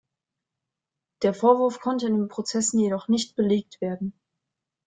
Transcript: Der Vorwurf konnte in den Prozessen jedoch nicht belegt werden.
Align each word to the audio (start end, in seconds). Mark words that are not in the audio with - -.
Der 1.21 1.31
Vorwurf 1.31 1.79
konnte 1.79 2.07
in 2.07 2.15
den 2.15 2.27
Prozessen 2.27 2.79
jedoch 2.79 3.07
nicht 3.07 3.35
belegt 3.35 3.81
werden. 3.81 4.19